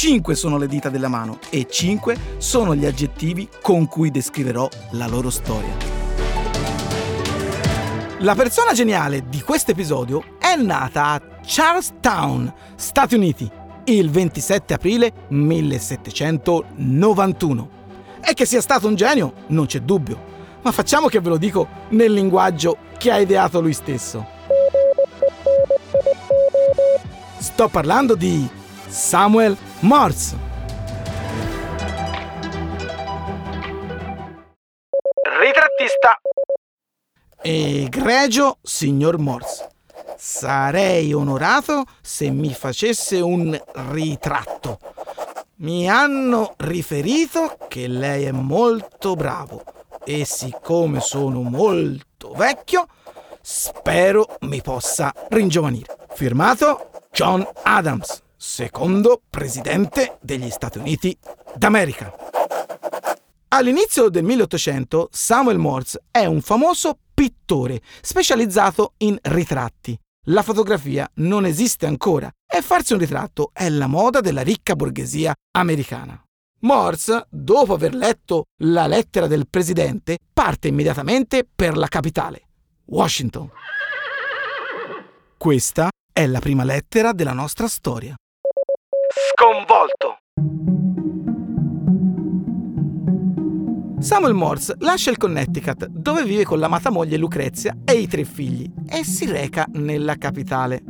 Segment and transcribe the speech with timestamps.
[0.00, 5.06] Cinque sono le dita della mano e cinque sono gli aggettivi con cui descriverò la
[5.06, 5.76] loro storia.
[8.20, 13.46] La persona geniale di questo episodio è nata a Charlestown, Stati Uniti,
[13.84, 17.70] il 27 aprile 1791.
[18.22, 20.18] E che sia stato un genio, non c'è dubbio,
[20.62, 24.26] ma facciamo che ve lo dico nel linguaggio che ha ideato lui stesso.
[27.36, 28.48] Sto parlando di
[28.88, 30.36] Samuel Morse.
[35.40, 36.20] Ritrattista
[37.40, 39.70] Egregio signor Morse,
[40.16, 43.58] sarei onorato se mi facesse un
[43.90, 44.78] ritratto.
[45.56, 49.62] Mi hanno riferito che lei è molto bravo
[50.04, 52.86] e siccome sono molto vecchio,
[53.40, 55.96] spero mi possa ringiovanire.
[56.10, 61.16] Firmato John Adams, secondo presidente degli Stati Uniti
[61.54, 62.10] d'America.
[63.48, 69.94] All'inizio del 1800 Samuel Morse è un famoso pittore specializzato in ritratti.
[70.28, 75.34] La fotografia non esiste ancora e farsi un ritratto è la moda della ricca borghesia
[75.52, 76.18] americana.
[76.60, 82.42] Morse, dopo aver letto la lettera del presidente, parte immediatamente per la capitale,
[82.86, 83.50] Washington.
[85.36, 88.14] Questa è la prima lettera della nostra storia.
[89.32, 90.18] Sconvolto!
[94.00, 98.68] Samuel Morse lascia il Connecticut, dove vive con l'amata moglie Lucrezia e i tre figli,
[98.88, 100.82] e si reca nella capitale.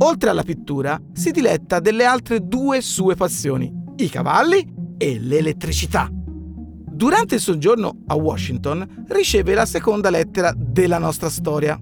[0.00, 6.08] Oltre alla pittura, si diletta delle altre due sue passioni, i cavalli e l'elettricità.
[6.12, 11.80] Durante il soggiorno a Washington riceve la seconda lettera della nostra storia.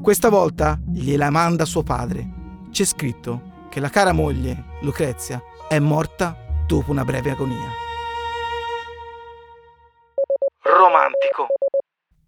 [0.00, 2.38] Questa volta gliela manda suo padre.
[2.70, 6.36] C'è scritto che la cara moglie, Lucrezia, è morta
[6.66, 7.88] dopo una breve agonia
[10.80, 11.46] romantico.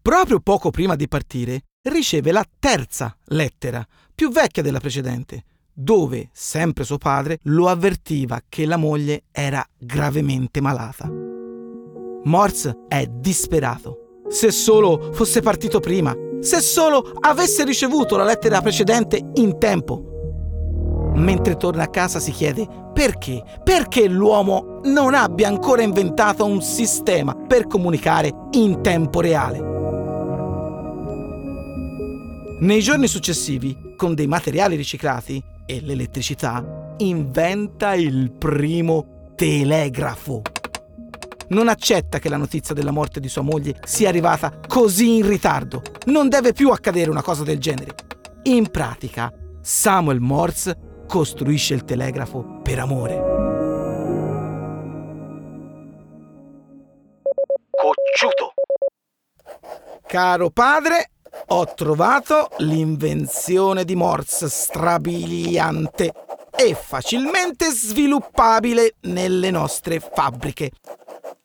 [0.01, 6.85] Proprio poco prima di partire, riceve la terza lettera, più vecchia della precedente, dove sempre
[6.85, 11.11] suo padre lo avvertiva che la moglie era gravemente malata.
[12.25, 14.21] Morse è disperato.
[14.29, 20.12] Se solo fosse partito prima, se solo avesse ricevuto la lettera precedente in tempo.
[21.15, 23.43] Mentre torna a casa si chiede perché?
[23.63, 29.71] Perché l'uomo non abbia ancora inventato un sistema per comunicare in tempo reale.
[32.61, 40.43] Nei giorni successivi, con dei materiali riciclati e l'elettricità, inventa il primo telegrafo.
[41.49, 45.83] Non accetta che la notizia della morte di sua moglie sia arrivata così in ritardo.
[46.07, 47.95] Non deve più accadere una cosa del genere.
[48.45, 53.15] In pratica, Samuel Morse costruisce il telegrafo per amore.
[57.71, 58.55] Cocciuto.
[60.07, 61.11] Caro padre,
[61.49, 66.15] ho trovato l'invenzione di Morse strabiliante
[66.57, 70.71] e facilmente sviluppabile nelle nostre fabbriche.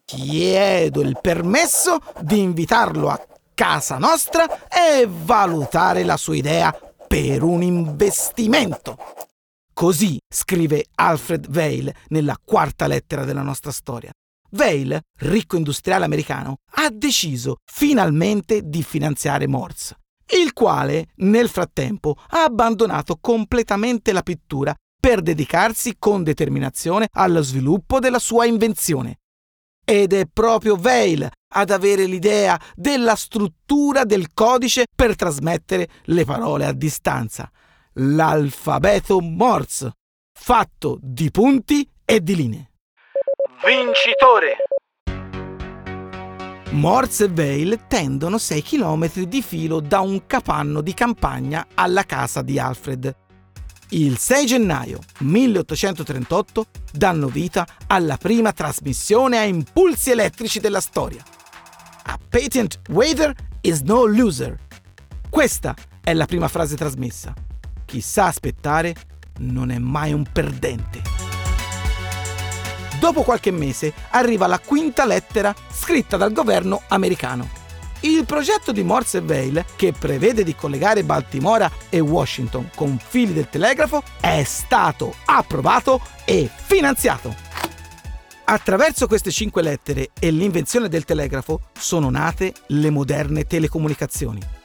[0.05, 3.21] Chiedo il permesso di invitarlo a
[3.53, 6.73] casa nostra e valutare la sua idea
[7.05, 8.95] per un investimento.
[9.77, 14.09] Così scrive Alfred Vail nella quarta lettera della nostra storia.
[14.53, 19.97] Vail, ricco industriale americano, ha deciso finalmente di finanziare Morse,
[20.35, 27.99] il quale nel frattempo ha abbandonato completamente la pittura per dedicarsi con determinazione allo sviluppo
[27.99, 29.17] della sua invenzione.
[29.85, 36.65] Ed è proprio Vail ad avere l'idea della struttura del codice per trasmettere le parole
[36.65, 37.47] a distanza
[37.99, 39.93] l'alfabeto Morse,
[40.37, 42.71] fatto di punti e di linee.
[43.65, 44.57] Vincitore!
[46.71, 52.41] Morse e Vale tendono 6 km di filo da un capanno di campagna alla casa
[52.41, 53.15] di Alfred.
[53.89, 61.23] Il 6 gennaio 1838 danno vita alla prima trasmissione a impulsi elettrici della storia.
[62.03, 64.59] A patent waiter is no loser.
[65.29, 65.73] Questa
[66.03, 67.33] è la prima frase trasmessa.
[67.87, 68.93] Chi sa aspettare
[69.39, 71.01] non è mai un perdente.
[72.99, 77.47] Dopo qualche mese arriva la quinta lettera scritta dal governo americano.
[78.01, 83.31] Il progetto di Morse e Vail, che prevede di collegare Baltimora e Washington con fili
[83.31, 87.33] del telegrafo, è stato approvato e finanziato.
[88.43, 94.56] Attraverso queste cinque lettere e l'invenzione del telegrafo sono nate le moderne telecomunicazioni.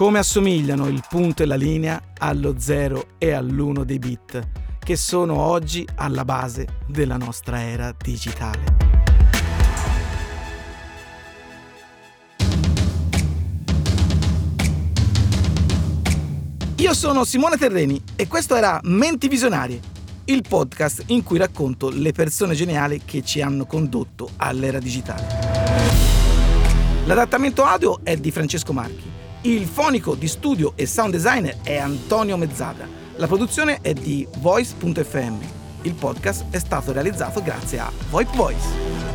[0.00, 4.48] Come assomigliano il punto e la linea allo 0 e all'1 dei bit,
[4.78, 8.64] che sono oggi alla base della nostra era digitale.
[16.76, 19.80] Io sono Simone Terreni e questo era Menti Visionarie,
[20.24, 25.26] il podcast in cui racconto le persone geniali che ci hanno condotto all'era digitale.
[27.04, 32.36] L'adattamento audio è di Francesco Marchi, il fonico di studio e sound designer è Antonio
[32.36, 35.36] Mezzada, la produzione è di Voice.fm.
[35.82, 39.09] Il podcast è stato realizzato grazie a VoIP Voice.